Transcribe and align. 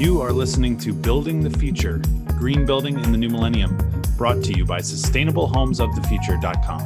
You 0.00 0.20
are 0.22 0.32
listening 0.32 0.78
to 0.78 0.94
Building 0.94 1.42
the 1.42 1.50
Future 1.58 2.00
Green 2.38 2.64
Building 2.64 2.98
in 2.98 3.12
the 3.12 3.18
New 3.18 3.28
Millennium, 3.28 3.76
brought 4.16 4.42
to 4.44 4.56
you 4.56 4.64
by 4.64 4.80
SustainableHomesOfTheFuture.com. 4.80 6.80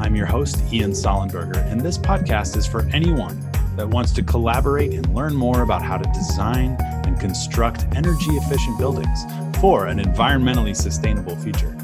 I'm 0.00 0.16
your 0.16 0.26
host, 0.26 0.60
Ian 0.72 0.90
Sollenberger, 0.90 1.64
and 1.70 1.80
this 1.80 1.96
podcast 1.96 2.56
is 2.56 2.66
for 2.66 2.88
anyone 2.92 3.40
that 3.76 3.88
wants 3.88 4.10
to 4.14 4.24
collaborate 4.24 4.94
and 4.94 5.14
learn 5.14 5.36
more 5.36 5.62
about 5.62 5.80
how 5.80 5.96
to 5.96 6.10
design 6.10 6.76
and 7.06 7.20
construct 7.20 7.84
energy 7.94 8.32
efficient 8.32 8.76
buildings 8.78 9.22
for 9.60 9.86
an 9.86 10.00
environmentally 10.00 10.74
sustainable 10.74 11.36
future. 11.36 11.76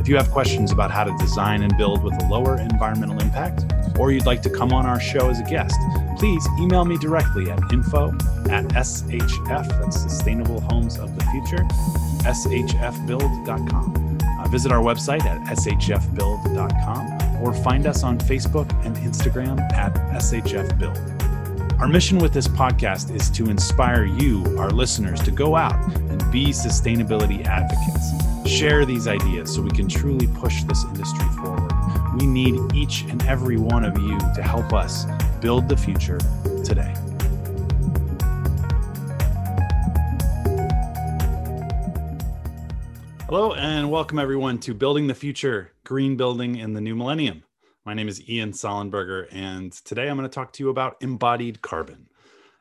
If 0.00 0.08
you 0.08 0.16
have 0.16 0.30
questions 0.30 0.72
about 0.72 0.90
how 0.90 1.04
to 1.04 1.14
design 1.18 1.60
and 1.60 1.76
build 1.76 2.02
with 2.02 2.14
a 2.22 2.28
lower 2.28 2.58
environmental 2.58 3.20
impact, 3.20 3.66
or 3.98 4.12
you'd 4.12 4.24
like 4.24 4.40
to 4.44 4.50
come 4.50 4.72
on 4.72 4.86
our 4.86 4.98
show 4.98 5.28
as 5.28 5.40
a 5.40 5.44
guest, 5.44 5.76
please 6.16 6.46
email 6.58 6.84
me 6.84 6.96
directly 6.96 7.50
at 7.50 7.60
info 7.72 8.08
at 8.48 8.64
SHF, 8.68 9.68
that's 9.80 10.00
Sustainable 10.00 10.60
Homes 10.60 10.98
of 10.98 11.14
the 11.16 11.24
Future, 11.26 11.64
shfbuild.com. 12.24 14.18
Uh, 14.38 14.48
visit 14.48 14.72
our 14.72 14.82
website 14.82 15.24
at 15.24 15.40
shfbuild.com 15.56 17.42
or 17.42 17.52
find 17.52 17.86
us 17.86 18.02
on 18.02 18.18
Facebook 18.18 18.70
and 18.84 18.96
Instagram 18.96 19.60
at 19.72 19.94
shfbuild. 20.20 21.16
Our 21.78 21.88
mission 21.88 22.18
with 22.18 22.32
this 22.32 22.48
podcast 22.48 23.14
is 23.14 23.28
to 23.30 23.50
inspire 23.50 24.06
you, 24.06 24.56
our 24.58 24.70
listeners, 24.70 25.20
to 25.20 25.30
go 25.30 25.56
out 25.56 25.74
and 25.94 26.32
be 26.32 26.46
sustainability 26.46 27.44
advocates. 27.44 28.50
Share 28.50 28.86
these 28.86 29.06
ideas 29.06 29.54
so 29.54 29.60
we 29.60 29.70
can 29.70 29.86
truly 29.86 30.26
push 30.28 30.62
this 30.62 30.84
industry 30.84 31.26
forward. 31.42 31.70
We 32.18 32.26
need 32.26 32.58
each 32.74 33.02
and 33.02 33.22
every 33.26 33.58
one 33.58 33.84
of 33.84 33.98
you 33.98 34.18
to 34.18 34.42
help 34.42 34.72
us 34.72 35.04
build 35.46 35.68
the 35.68 35.76
future 35.76 36.18
today. 36.64 36.92
Hello, 43.28 43.54
and 43.54 43.88
welcome 43.88 44.18
everyone 44.18 44.58
to 44.58 44.74
Building 44.74 45.06
the 45.06 45.14
Future 45.14 45.70
Green 45.84 46.16
Building 46.16 46.56
in 46.56 46.74
the 46.74 46.80
New 46.80 46.96
Millennium. 46.96 47.44
My 47.84 47.94
name 47.94 48.08
is 48.08 48.28
Ian 48.28 48.50
Sollenberger, 48.50 49.28
and 49.30 49.70
today 49.70 50.08
I'm 50.08 50.16
going 50.16 50.28
to 50.28 50.34
talk 50.34 50.52
to 50.54 50.64
you 50.64 50.68
about 50.68 50.96
embodied 51.00 51.62
carbon. 51.62 52.08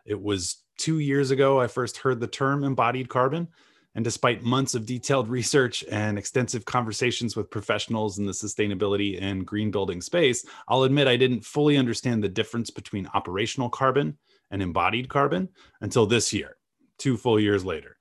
It 0.05 0.21
was 0.21 0.57
two 0.77 0.99
years 0.99 1.31
ago 1.31 1.59
I 1.59 1.65
first 1.65 1.97
heard 1.97 2.19
the 2.19 2.27
term 2.27 2.63
embodied 2.63 3.09
carbon. 3.09 3.47
And 3.95 4.03
despite 4.03 4.43
months 4.43 4.75
of 4.75 4.85
detailed 4.85 5.29
research 5.29 5.83
and 5.89 6.17
extensive 6.17 6.65
conversations 6.65 7.35
with 7.35 7.49
professionals 7.49 8.19
in 8.19 8.25
the 8.25 8.33
sustainability 8.33 9.21
and 9.21 9.47
green 9.47 9.71
building 9.71 10.01
space, 10.01 10.45
I'll 10.67 10.83
admit 10.83 11.07
I 11.07 11.15
didn't 11.15 11.45
fully 11.45 11.77
understand 11.77 12.21
the 12.21 12.29
difference 12.29 12.69
between 12.69 13.09
operational 13.13 13.69
carbon 13.69 14.17
and 14.51 14.61
embodied 14.61 15.07
carbon 15.07 15.47
until 15.79 16.05
this 16.05 16.33
year, 16.33 16.57
two 16.97 17.15
full 17.15 17.39
years 17.39 17.63
later. 17.63 17.95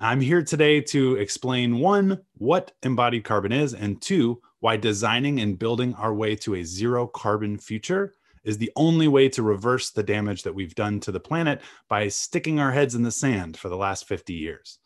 I'm 0.00 0.20
here 0.20 0.42
today 0.42 0.80
to 0.82 1.16
explain 1.16 1.78
one, 1.78 2.20
what 2.38 2.72
embodied 2.82 3.24
carbon 3.24 3.52
is, 3.52 3.74
and 3.74 4.00
two, 4.00 4.40
why 4.60 4.76
designing 4.76 5.40
and 5.40 5.58
building 5.58 5.94
our 5.94 6.14
way 6.14 6.34
to 6.36 6.54
a 6.54 6.64
zero 6.64 7.06
carbon 7.06 7.58
future 7.58 8.14
is 8.44 8.58
the 8.58 8.70
only 8.76 9.08
way 9.08 9.28
to 9.28 9.42
reverse 9.42 9.90
the 9.90 10.02
damage 10.02 10.44
that 10.44 10.54
we've 10.54 10.74
done 10.74 11.00
to 11.00 11.12
the 11.12 11.20
planet 11.20 11.60
by 11.88 12.08
sticking 12.08 12.60
our 12.60 12.72
heads 12.72 12.94
in 12.94 13.02
the 13.02 13.10
sand 13.10 13.56
for 13.56 13.68
the 13.68 13.76
last 13.76 14.06
50 14.06 14.32
years. 14.32 14.78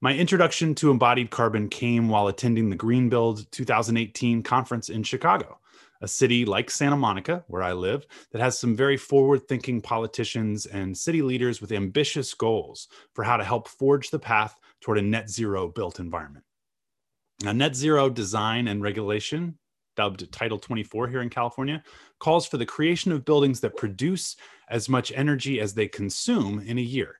My 0.00 0.14
introduction 0.14 0.76
to 0.76 0.92
embodied 0.92 1.30
carbon 1.30 1.68
came 1.68 2.08
while 2.08 2.28
attending 2.28 2.70
the 2.70 2.76
Greenbuild 2.76 3.50
2018 3.50 4.44
conference 4.44 4.90
in 4.90 5.02
Chicago, 5.02 5.58
a 6.00 6.06
city 6.06 6.44
like 6.44 6.70
Santa 6.70 6.96
Monica, 6.96 7.42
where 7.48 7.64
I 7.64 7.72
live, 7.72 8.06
that 8.30 8.40
has 8.40 8.56
some 8.56 8.76
very 8.76 8.96
forward 8.96 9.48
thinking 9.48 9.80
politicians 9.80 10.66
and 10.66 10.96
city 10.96 11.20
leaders 11.20 11.60
with 11.60 11.72
ambitious 11.72 12.32
goals 12.32 12.86
for 13.12 13.24
how 13.24 13.36
to 13.36 13.42
help 13.42 13.66
forge 13.66 14.10
the 14.10 14.20
path 14.20 14.56
toward 14.80 14.98
a 14.98 15.02
net 15.02 15.28
zero 15.28 15.66
built 15.66 15.98
environment. 15.98 16.44
Now, 17.42 17.50
net 17.50 17.74
zero 17.74 18.08
design 18.08 18.68
and 18.68 18.80
regulation, 18.80 19.58
dubbed 19.96 20.30
Title 20.30 20.60
24 20.60 21.08
here 21.08 21.22
in 21.22 21.28
California, 21.28 21.82
calls 22.20 22.46
for 22.46 22.56
the 22.56 22.64
creation 22.64 23.10
of 23.10 23.24
buildings 23.24 23.58
that 23.62 23.76
produce 23.76 24.36
as 24.68 24.88
much 24.88 25.10
energy 25.16 25.58
as 25.58 25.74
they 25.74 25.88
consume 25.88 26.60
in 26.60 26.78
a 26.78 26.82
year 26.82 27.18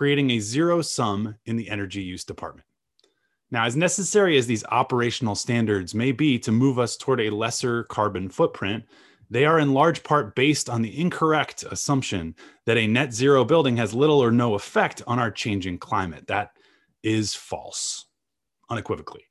creating 0.00 0.30
a 0.30 0.38
zero 0.38 0.80
sum 0.80 1.34
in 1.44 1.56
the 1.56 1.68
energy 1.68 2.00
use 2.00 2.24
department. 2.24 2.66
Now, 3.50 3.66
as 3.66 3.76
necessary 3.76 4.38
as 4.38 4.46
these 4.46 4.64
operational 4.70 5.34
standards 5.34 5.94
may 5.94 6.10
be 6.10 6.38
to 6.38 6.50
move 6.50 6.78
us 6.78 6.96
toward 6.96 7.20
a 7.20 7.28
lesser 7.28 7.84
carbon 7.84 8.30
footprint, 8.30 8.84
they 9.28 9.44
are 9.44 9.58
in 9.58 9.74
large 9.74 10.02
part 10.02 10.34
based 10.34 10.70
on 10.70 10.80
the 10.80 10.98
incorrect 10.98 11.66
assumption 11.70 12.34
that 12.64 12.78
a 12.78 12.86
net 12.86 13.12
zero 13.12 13.44
building 13.44 13.76
has 13.76 13.92
little 13.92 14.20
or 14.20 14.32
no 14.32 14.54
effect 14.54 15.02
on 15.06 15.18
our 15.18 15.30
changing 15.30 15.76
climate. 15.76 16.26
That 16.28 16.52
is 17.02 17.34
false, 17.34 18.06
unequivocally. 18.70 19.26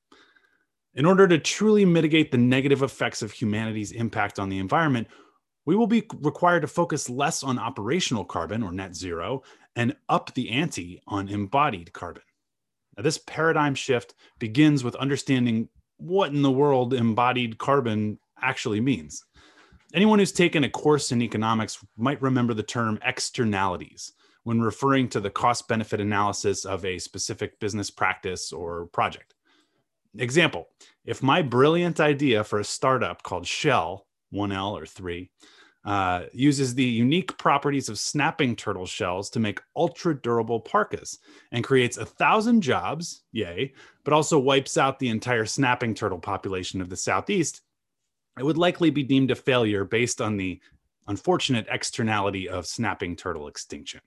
In 0.94 1.08
order 1.08 1.28
to 1.30 1.40
truly 1.40 1.84
mitigate 1.84 2.30
the 2.30 2.38
negative 2.38 2.84
effects 2.84 3.24
of 3.24 3.32
humanity's 3.32 3.92
impact 3.92 4.38
on 4.38 4.50
the 4.50 4.60
environment, 4.60 5.08
we 5.70 5.76
will 5.76 5.86
be 5.86 6.04
required 6.22 6.62
to 6.62 6.68
focus 6.68 7.12
less 7.12 7.44
on 7.44 7.60
operational 7.60 8.26
carbon 8.26 8.64
or 8.64 8.72
net 8.72 8.96
zero 8.96 9.44
and 9.76 9.96
up 10.10 10.34
the 10.34 10.50
ante 10.50 11.00
on 11.06 11.30
embodied 11.30 11.94
carbon. 11.94 12.24
Now, 12.98 13.04
this 13.04 13.20
paradigm 13.20 13.76
shift 13.76 14.16
begins 14.40 14.84
with 14.84 14.96
understanding 14.96 15.70
what 15.98 16.32
in 16.32 16.42
the 16.42 16.50
world 16.50 16.96
embodied 16.96 17.60
carbon 17.60 18.18
actually 18.42 18.82
means. 18.82 19.24
Anyone 19.94 20.18
who's 20.18 20.32
taken 20.32 20.64
a 20.64 20.70
course 20.72 21.12
in 21.12 21.22
economics 21.22 21.78
might 21.96 22.20
remember 22.20 22.56
the 22.56 22.64
term 22.64 22.98
externalities 23.06 24.14
when 24.46 24.62
referring 24.62 25.08
to 25.10 25.20
the 25.20 25.30
cost 25.30 25.68
benefit 25.68 26.02
analysis 26.02 26.66
of 26.66 26.84
a 26.84 26.98
specific 26.98 27.60
business 27.60 27.92
practice 27.92 28.52
or 28.52 28.88
project. 28.88 29.36
Example 30.18 30.66
If 31.06 31.22
my 31.22 31.44
brilliant 31.44 32.00
idea 32.00 32.44
for 32.44 32.60
a 32.60 32.64
startup 32.64 33.22
called 33.22 33.46
Shell, 33.46 34.08
1L 34.34 34.72
or 34.74 34.86
3, 34.86 35.30
uh, 35.86 36.24
uses 36.34 36.76
the 36.76 36.84
unique 36.84 37.38
properties 37.38 37.90
of 37.90 37.98
snapping 37.98 38.56
turtle 38.56 38.86
shells 38.86 39.30
to 39.30 39.40
make 39.40 39.62
ultra 39.76 40.20
durable 40.20 40.60
parkas 40.60 41.20
and 41.52 41.64
creates 41.64 41.98
a 41.98 42.06
thousand 42.06 42.62
jobs, 42.62 43.24
yay, 43.32 43.74
but 44.04 44.14
also 44.14 44.38
wipes 44.38 44.78
out 44.78 45.00
the 45.00 45.10
entire 45.10 45.46
snapping 45.46 45.94
turtle 45.94 46.20
population 46.20 46.82
of 46.82 46.90
the 46.90 46.98
Southeast, 46.98 47.62
it 48.38 48.44
would 48.44 48.58
likely 48.58 48.90
be 48.90 49.04
deemed 49.04 49.32
a 49.32 49.36
failure 49.36 49.86
based 49.86 50.22
on 50.22 50.38
the 50.38 50.60
unfortunate 51.08 51.68
externality 51.70 52.48
of 52.48 52.68
snapping 52.68 53.16
turtle 53.16 53.48
extinction. 53.48 54.02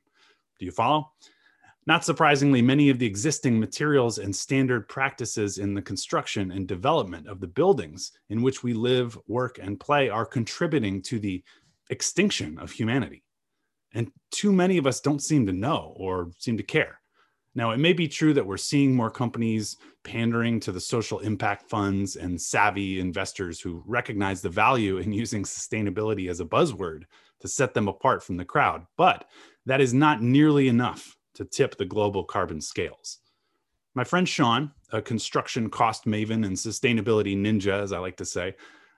Do 0.59 0.66
you 0.66 0.72
follow? 0.72 1.12
Not 1.84 2.04
surprisingly, 2.04 2.62
many 2.62 2.91
of 2.91 3.00
the 3.00 3.06
existing 3.06 3.59
materials 3.59 4.19
and 4.19 4.34
standard 4.34 4.89
practices 4.89 5.59
in 5.59 5.75
the 5.75 5.83
construction 5.83 6.53
and 6.53 6.69
development 6.69 7.27
of 7.27 7.41
the 7.41 7.49
buildings 7.49 8.12
in 8.28 8.41
which 8.41 8.62
we 8.62 8.72
live, 8.72 9.19
work, 9.27 9.59
and 9.60 9.81
play 9.81 10.09
are 10.09 10.25
contributing 10.25 11.03
to 11.03 11.19
the 11.19 11.43
extinction 11.92 12.58
of 12.58 12.72
humanity. 12.72 13.22
And 13.94 14.10
too 14.30 14.53
many 14.53 14.78
of 14.78 14.86
us 14.86 15.00
don't 15.00 15.22
seem 15.22 15.47
to 15.47 15.53
know 15.53 15.92
or 15.97 16.32
seem 16.38 16.56
to 16.56 16.62
care. 16.62 16.98
Now, 17.54 17.72
it 17.72 17.78
may 17.78 17.92
be 17.92 18.08
true 18.08 18.32
that 18.32 18.47
we're 18.47 18.56
seeing 18.56 18.97
more 18.97 19.10
companies 19.10 19.76
pandering 20.04 20.58
to 20.60 20.72
the 20.72 20.80
social 20.80 21.19
impact 21.19 21.69
funds 21.69 22.16
and 22.16 22.41
savvy 22.41 22.98
investors 22.98 23.60
who 23.60 23.84
recognize 23.86 24.41
the 24.41 24.48
value 24.48 24.97
in 24.97 25.12
using 25.12 25.42
sustainability 25.42 26.30
as 26.30 26.41
a 26.41 26.47
buzzword 26.47 27.03
to 27.41 27.48
set 27.48 27.75
them 27.75 27.88
apart 27.88 28.22
from 28.22 28.38
the 28.38 28.44
crowd. 28.44 28.86
But 28.97 29.26
that 29.66 29.82
is 29.82 29.92
not 29.92 30.22
nearly 30.22 30.69
enough 30.69 31.19
to 31.34 31.44
tip 31.44 31.76
the 31.76 31.84
global 31.84 32.24
carbon 32.24 32.62
scales. 32.62 33.19
My 33.94 34.04
friend 34.04 34.26
Sean, 34.26 34.72
a 34.91 35.03
construction 35.03 35.69
cost 35.69 36.06
maven 36.06 36.47
and 36.47 36.56
sustainability 36.56 37.36
ninja, 37.36 37.82
as 37.82 37.92
I 37.92 37.98
like 37.98 38.16
to 38.16 38.24
say, 38.24 38.54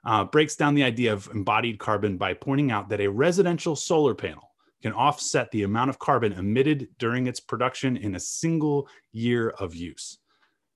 uh, 0.06 0.24
breaks 0.24 0.56
down 0.56 0.74
the 0.74 0.84
idea 0.84 1.12
of 1.12 1.28
embodied 1.32 1.78
carbon 1.78 2.16
by 2.16 2.34
pointing 2.34 2.70
out 2.70 2.88
that 2.88 3.00
a 3.00 3.10
residential 3.10 3.76
solar 3.76 4.14
panel 4.14 4.50
can 4.82 4.92
offset 4.92 5.50
the 5.50 5.62
amount 5.62 5.88
of 5.88 5.98
carbon 5.98 6.32
emitted 6.32 6.88
during 6.98 7.26
its 7.26 7.40
production 7.40 7.96
in 7.96 8.16
a 8.16 8.20
single 8.20 8.86
year 9.12 9.50
of 9.50 9.74
use. 9.74 10.18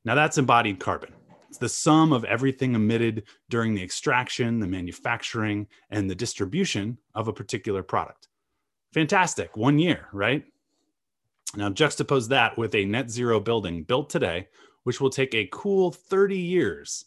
Now, 0.04 0.14
that's 0.14 0.38
embodied 0.38 0.80
carbon. 0.80 1.12
It's 1.48 1.58
the 1.58 1.68
sum 1.68 2.12
of 2.12 2.24
everything 2.24 2.74
emitted 2.74 3.24
during 3.50 3.74
the 3.74 3.82
extraction, 3.82 4.60
the 4.60 4.66
manufacturing, 4.66 5.66
and 5.90 6.08
the 6.08 6.14
distribution 6.14 6.98
of 7.14 7.28
a 7.28 7.32
particular 7.32 7.82
product. 7.82 8.28
Fantastic. 8.94 9.56
One 9.56 9.78
year, 9.78 10.08
right? 10.12 10.44
Now, 11.56 11.70
juxtapose 11.70 12.28
that 12.28 12.56
with 12.56 12.74
a 12.74 12.84
net 12.84 13.10
zero 13.10 13.40
building 13.40 13.82
built 13.82 14.10
today, 14.10 14.48
which 14.84 15.00
will 15.00 15.10
take 15.10 15.34
a 15.34 15.48
cool 15.52 15.90
30 15.90 16.38
years 16.38 17.04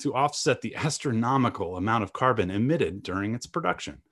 to 0.00 0.14
offset 0.14 0.60
the 0.60 0.74
astronomical 0.76 1.76
amount 1.76 2.04
of 2.04 2.12
carbon 2.12 2.50
emitted 2.50 3.02
during 3.02 3.34
its 3.34 3.46
production. 3.46 4.02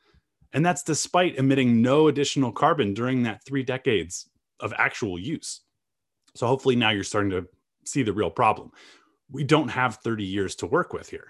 And 0.52 0.64
that's 0.64 0.82
despite 0.82 1.36
emitting 1.36 1.82
no 1.82 2.08
additional 2.08 2.52
carbon 2.52 2.94
during 2.94 3.22
that 3.24 3.44
three 3.44 3.62
decades 3.62 4.30
of 4.60 4.72
actual 4.76 5.18
use. 5.18 5.60
So 6.34 6.46
hopefully 6.46 6.76
now 6.76 6.90
you're 6.90 7.04
starting 7.04 7.30
to 7.30 7.46
see 7.84 8.02
the 8.02 8.12
real 8.12 8.30
problem. 8.30 8.70
We 9.30 9.44
don't 9.44 9.68
have 9.68 9.96
30 9.96 10.24
years 10.24 10.54
to 10.56 10.66
work 10.66 10.92
with 10.92 11.10
here. 11.10 11.28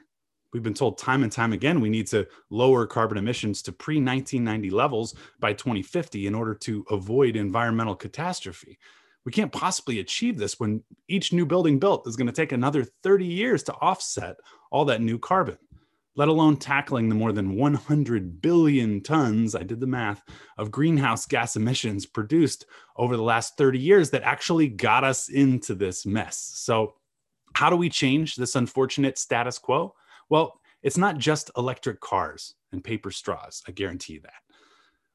We've 0.52 0.62
been 0.62 0.74
told 0.74 0.96
time 0.96 1.24
and 1.24 1.32
time 1.32 1.52
again 1.52 1.80
we 1.80 1.90
need 1.90 2.06
to 2.08 2.26
lower 2.48 2.86
carbon 2.86 3.18
emissions 3.18 3.60
to 3.62 3.72
pre 3.72 3.96
1990 3.96 4.70
levels 4.70 5.14
by 5.40 5.52
2050 5.52 6.26
in 6.26 6.34
order 6.34 6.54
to 6.54 6.84
avoid 6.90 7.36
environmental 7.36 7.94
catastrophe. 7.94 8.78
We 9.24 9.32
can't 9.32 9.52
possibly 9.52 10.00
achieve 10.00 10.38
this 10.38 10.58
when 10.58 10.82
each 11.08 11.32
new 11.32 11.44
building 11.44 11.78
built 11.78 12.06
is 12.06 12.16
going 12.16 12.28
to 12.28 12.32
take 12.32 12.52
another 12.52 12.84
30 13.02 13.26
years 13.26 13.62
to 13.64 13.74
offset 13.74 14.36
all 14.70 14.84
that 14.86 15.02
new 15.02 15.18
carbon, 15.18 15.58
let 16.16 16.28
alone 16.28 16.56
tackling 16.56 17.08
the 17.08 17.14
more 17.14 17.32
than 17.32 17.56
100 17.56 18.40
billion 18.40 19.02
tons, 19.02 19.54
I 19.54 19.62
did 19.62 19.80
the 19.80 19.86
math, 19.86 20.22
of 20.56 20.70
greenhouse 20.70 21.26
gas 21.26 21.56
emissions 21.56 22.06
produced 22.06 22.66
over 22.96 23.16
the 23.16 23.22
last 23.22 23.56
30 23.58 23.78
years 23.78 24.10
that 24.10 24.22
actually 24.22 24.68
got 24.68 25.04
us 25.04 25.28
into 25.28 25.74
this 25.74 26.06
mess. 26.06 26.38
So, 26.38 26.94
how 27.54 27.70
do 27.70 27.76
we 27.76 27.88
change 27.88 28.36
this 28.36 28.56
unfortunate 28.56 29.18
status 29.18 29.58
quo? 29.58 29.94
Well, 30.28 30.60
it's 30.82 30.98
not 30.98 31.18
just 31.18 31.50
electric 31.56 32.00
cars 32.00 32.54
and 32.72 32.84
paper 32.84 33.10
straws. 33.10 33.62
I 33.66 33.72
guarantee 33.72 34.18
that. 34.18 34.32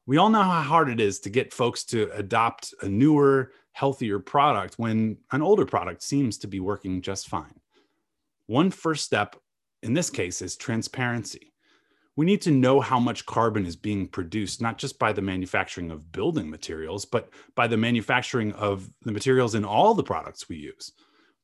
We 0.06 0.18
all 0.18 0.28
know 0.28 0.42
how 0.42 0.60
hard 0.60 0.90
it 0.90 1.00
is 1.00 1.20
to 1.20 1.30
get 1.30 1.54
folks 1.54 1.84
to 1.84 2.10
adopt 2.12 2.74
a 2.82 2.88
newer, 2.88 3.52
healthier 3.74 4.18
product 4.18 4.78
when 4.78 5.18
an 5.30 5.42
older 5.42 5.66
product 5.66 6.02
seems 6.02 6.38
to 6.38 6.48
be 6.48 6.60
working 6.60 7.02
just 7.02 7.28
fine. 7.28 7.60
One 8.46 8.70
first 8.70 9.04
step 9.04 9.36
in 9.82 9.92
this 9.92 10.08
case 10.08 10.40
is 10.40 10.56
transparency. 10.56 11.52
We 12.16 12.24
need 12.24 12.40
to 12.42 12.50
know 12.50 12.80
how 12.80 12.98
much 12.98 13.26
carbon 13.26 13.66
is 13.66 13.76
being 13.76 14.08
produced, 14.08 14.62
not 14.62 14.78
just 14.78 14.98
by 14.98 15.12
the 15.12 15.20
manufacturing 15.20 15.90
of 15.90 16.10
building 16.10 16.48
materials, 16.48 17.04
but 17.04 17.28
by 17.54 17.66
the 17.66 17.76
manufacturing 17.76 18.52
of 18.52 18.88
the 19.02 19.12
materials 19.12 19.54
in 19.54 19.64
all 19.64 19.94
the 19.94 20.02
products 20.02 20.48
we 20.48 20.56
use 20.56 20.92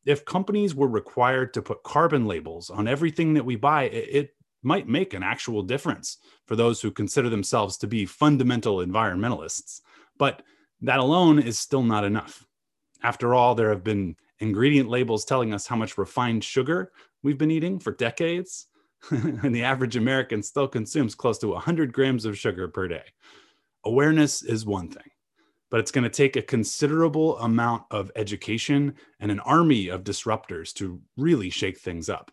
if 0.07 0.25
companies 0.25 0.75
were 0.75 0.89
required 0.89 1.53
to 1.55 1.63
put 1.63 1.83
carbon 1.83 2.27
labels 2.27 2.71
on 2.71 2.89
everything 2.89 3.35
that 3.35 3.45
we 3.45 3.57
buy, 3.57 3.85
it, 3.85 4.35
might 4.63 4.87
make 4.87 5.15
an 5.15 5.23
actual 5.23 5.63
difference 5.63 6.19
for 6.45 6.55
those 6.55 6.83
who 6.83 6.91
consider 6.91 7.31
themselves 7.31 7.79
to 7.79 7.87
be 7.87 8.05
fundamental 8.05 8.85
environmentalists. 8.85 9.81
But 10.19 10.43
that 10.83 10.99
alone 10.99 11.39
is 11.39 11.59
still 11.59 11.83
not 11.83 12.05
enough. 12.05 12.45
After 13.03 13.35
all, 13.35 13.55
there 13.55 13.71
have 13.71 13.85
been 13.85 14.17
ingredient 14.39 14.89
labels 14.89 15.25
telling 15.25 15.53
us 15.53 15.67
how 15.67 15.77
much 15.77 15.99
refined 15.99 16.45
sugar 16.45 16.93
we've 17.23 17.39
been 17.39 17.51
eating 17.51 17.79
for 17.79 17.93
decades. 17.93 18.67
and 19.11 19.55
the 19.55 19.65
average 19.65 19.97
American 19.97 20.43
still 20.43 20.69
consumes 20.69 21.15
close 21.15 21.39
to 21.39 21.49
100 21.49 21.93
grams 21.93 22.27
of 22.27 22.37
sugar 22.37 22.69
per 22.69 22.87
day. 22.87 23.05
Awareness 23.85 24.43
is 24.43 24.67
one 24.67 24.89
thing 24.91 25.11
but 25.71 25.79
it's 25.79 25.93
going 25.93 26.05
to 26.05 26.11
take 26.11 26.37
a 26.37 26.43
considerable 26.43 27.39
amount 27.39 27.85
of 27.91 28.11
education 28.17 28.95
and 29.21 29.31
an 29.31 29.41
army 29.41 29.89
of 29.89 30.05
disruptors 30.05 30.75
to 30.75 31.01
really 31.17 31.49
shake 31.49 31.79
things 31.79 32.09
up. 32.09 32.31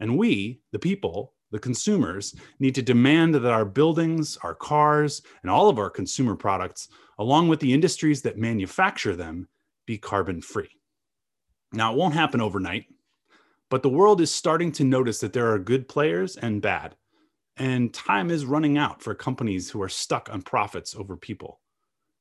And 0.00 0.18
we, 0.18 0.60
the 0.72 0.78
people, 0.78 1.34
the 1.50 1.58
consumers, 1.58 2.34
need 2.58 2.74
to 2.74 2.82
demand 2.82 3.34
that 3.34 3.44
our 3.44 3.64
buildings, 3.64 4.38
our 4.42 4.54
cars, 4.54 5.22
and 5.42 5.50
all 5.50 5.68
of 5.68 5.78
our 5.78 5.90
consumer 5.90 6.36
products, 6.36 6.88
along 7.18 7.48
with 7.48 7.60
the 7.60 7.72
industries 7.72 8.22
that 8.22 8.38
manufacture 8.38 9.16
them, 9.16 9.48
be 9.86 9.98
carbon 9.98 10.40
free. 10.40 10.70
Now, 11.72 11.92
it 11.92 11.96
won't 11.96 12.14
happen 12.14 12.40
overnight, 12.40 12.86
but 13.68 13.82
the 13.82 13.88
world 13.88 14.20
is 14.20 14.30
starting 14.30 14.72
to 14.72 14.84
notice 14.84 15.20
that 15.20 15.32
there 15.32 15.52
are 15.52 15.58
good 15.58 15.88
players 15.88 16.36
and 16.36 16.62
bad. 16.62 16.96
And 17.56 17.92
time 17.92 18.30
is 18.30 18.44
running 18.44 18.78
out 18.78 19.02
for 19.02 19.14
companies 19.14 19.70
who 19.70 19.82
are 19.82 19.88
stuck 19.88 20.28
on 20.32 20.42
profits 20.42 20.96
over 20.96 21.16
people. 21.16 21.60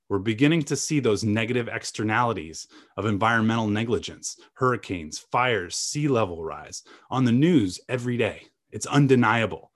We're 0.09 0.19
beginning 0.19 0.63
to 0.63 0.75
see 0.75 0.99
those 0.99 1.23
negative 1.23 1.69
externalities 1.71 2.67
of 2.97 3.05
environmental 3.05 3.67
negligence, 3.67 4.37
hurricanes, 4.53 5.19
fires, 5.19 5.75
sea 5.75 6.07
level 6.07 6.43
rise 6.43 6.83
on 7.11 7.25
the 7.25 7.31
news 7.31 7.79
every 7.87 8.17
day. 8.17 8.47
It's 8.71 8.85
undeniable. 8.85 9.71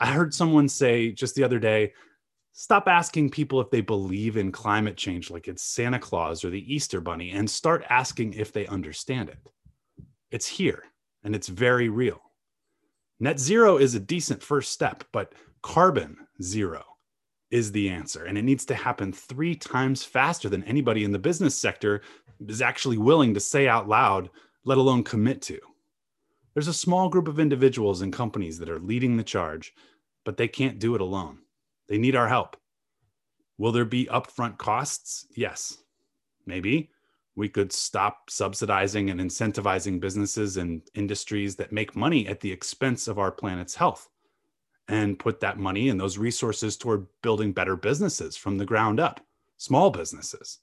I 0.00 0.06
heard 0.06 0.34
someone 0.34 0.68
say 0.68 1.12
just 1.12 1.34
the 1.34 1.44
other 1.44 1.58
day 1.58 1.92
stop 2.52 2.86
asking 2.86 3.30
people 3.30 3.60
if 3.60 3.70
they 3.70 3.80
believe 3.80 4.36
in 4.36 4.52
climate 4.52 4.96
change 4.96 5.30
like 5.30 5.48
it's 5.48 5.62
Santa 5.62 5.98
Claus 5.98 6.44
or 6.44 6.50
the 6.50 6.74
Easter 6.74 7.00
Bunny 7.00 7.30
and 7.30 7.48
start 7.48 7.84
asking 7.88 8.34
if 8.34 8.52
they 8.52 8.66
understand 8.66 9.28
it. 9.28 9.38
It's 10.30 10.46
here 10.46 10.84
and 11.24 11.34
it's 11.34 11.48
very 11.48 11.88
real. 11.88 12.20
Net 13.20 13.38
zero 13.38 13.78
is 13.78 13.94
a 13.94 14.00
decent 14.00 14.42
first 14.42 14.72
step, 14.72 15.04
but 15.12 15.34
carbon 15.62 16.16
zero 16.42 16.82
is 17.50 17.70
the 17.70 17.88
answer. 17.88 18.24
And 18.24 18.36
it 18.36 18.42
needs 18.42 18.64
to 18.66 18.74
happen 18.74 19.12
three 19.12 19.54
times 19.54 20.02
faster 20.02 20.48
than 20.48 20.64
anybody 20.64 21.04
in 21.04 21.12
the 21.12 21.18
business 21.18 21.54
sector 21.54 22.02
is 22.48 22.62
actually 22.62 22.98
willing 22.98 23.34
to 23.34 23.40
say 23.40 23.68
out 23.68 23.88
loud, 23.88 24.30
let 24.64 24.78
alone 24.78 25.04
commit 25.04 25.40
to. 25.42 25.60
There's 26.54 26.68
a 26.68 26.74
small 26.74 27.08
group 27.08 27.28
of 27.28 27.38
individuals 27.38 28.02
and 28.02 28.12
companies 28.12 28.58
that 28.58 28.68
are 28.68 28.78
leading 28.78 29.16
the 29.16 29.24
charge, 29.24 29.74
but 30.24 30.36
they 30.36 30.48
can't 30.48 30.78
do 30.78 30.94
it 30.94 31.00
alone. 31.00 31.38
They 31.88 31.98
need 31.98 32.16
our 32.16 32.28
help. 32.28 32.56
Will 33.58 33.72
there 33.72 33.84
be 33.84 34.06
upfront 34.06 34.58
costs? 34.58 35.26
Yes. 35.34 35.78
Maybe 36.46 36.90
we 37.34 37.48
could 37.48 37.72
stop 37.72 38.28
subsidizing 38.28 39.08
and 39.10 39.20
incentivizing 39.20 40.00
businesses 40.00 40.58
and 40.58 40.82
industries 40.94 41.56
that 41.56 41.72
make 41.72 41.96
money 41.96 42.26
at 42.26 42.40
the 42.40 42.52
expense 42.52 43.08
of 43.08 43.18
our 43.18 43.32
planet's 43.32 43.74
health 43.74 44.08
and 44.88 45.18
put 45.18 45.40
that 45.40 45.58
money 45.58 45.88
and 45.88 45.98
those 45.98 46.18
resources 46.18 46.76
toward 46.76 47.06
building 47.22 47.52
better 47.52 47.76
businesses 47.76 48.36
from 48.36 48.58
the 48.58 48.66
ground 48.66 49.00
up, 49.00 49.20
small 49.56 49.90
businesses. 49.90 50.58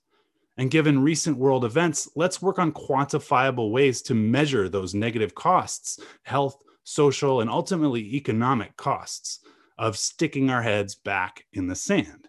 And 0.60 0.70
given 0.70 1.02
recent 1.02 1.38
world 1.38 1.66
events, 1.66 2.10
let's 2.16 2.42
work 2.42 2.60
on 2.60 2.74
quantifiable 2.74 3.72
ways 3.72 4.02
to 4.04 4.14
measure 4.14 4.70
those 4.70 4.94
negative 4.94 5.34
costs, 5.34 6.00
health, 6.24 6.62
social, 6.84 7.42
and 7.42 7.50
ultimately 7.50 8.02
economic 8.16 8.76
costs 8.76 9.40
of 9.78 9.98
sticking 9.98 10.50
our 10.50 10.62
heads 10.62 10.94
back 10.94 11.46
in 11.54 11.66
the 11.66 11.76
sand. 11.76 12.28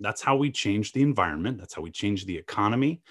That's 0.00 0.22
how 0.22 0.36
we 0.36 0.50
change 0.50 0.92
the 0.92 1.02
environment. 1.02 1.58
That's 1.58 1.74
how 1.74 1.82
we 1.82 1.90
change 1.90 2.24
the 2.24 2.36
economy. 2.36 3.02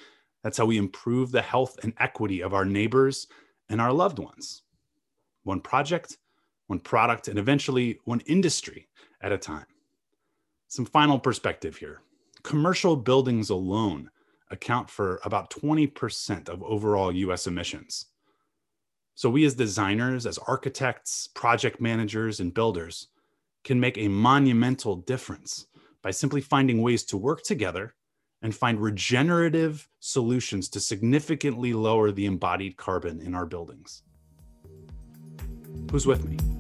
That's 0.44 0.58
how 0.58 0.66
we 0.66 0.78
improve 0.78 1.32
the 1.32 1.42
health 1.42 1.78
and 1.84 1.94
equity 2.00 2.42
of 2.42 2.54
our 2.54 2.66
neighbors 2.66 3.28
and 3.70 3.80
our 3.80 3.94
loved 3.94 4.20
ones. 4.20 4.64
One 5.44 5.62
project 5.62 6.18
one 6.68 6.80
product, 6.80 7.28
and 7.30 7.40
eventually 7.40 8.00
one 8.04 8.20
industry 8.22 8.88
at 9.22 9.32
a 9.32 9.38
time. 9.38 9.66
Some 10.68 10.86
final 10.86 11.18
perspective 11.18 11.78
here 11.78 12.02
commercial 12.48 12.96
buildings 12.96 13.50
alone 13.50 14.10
account 14.52 14.90
for 14.90 15.20
about 15.26 15.50
20% 15.50 16.48
of 16.48 16.64
overall 16.64 17.12
US 17.12 17.46
emissions. 17.46 18.06
So, 19.16 19.30
we 19.30 19.44
as 19.44 19.54
designers, 19.54 20.26
as 20.26 20.38
architects, 20.38 21.28
project 21.28 21.82
managers, 21.82 22.40
and 22.40 22.54
builders 22.54 23.08
can 23.66 23.82
make 23.82 23.98
a 23.98 24.08
monumental 24.08 24.96
difference 24.96 25.66
by 26.02 26.12
simply 26.12 26.40
finding 26.40 26.82
ways 26.82 27.04
to 27.06 27.18
work 27.18 27.44
together 27.44 27.96
and 28.42 28.56
find 28.56 28.80
regenerative 28.80 29.90
solutions 30.00 30.70
to 30.70 30.80
significantly 30.80 31.74
lower 31.74 32.12
the 32.12 32.28
embodied 32.28 32.78
carbon 32.78 33.20
in 33.20 33.36
our 33.36 33.46
buildings. 33.46 34.04
Who's 35.92 36.08
with 36.08 36.24
me? 36.24 36.57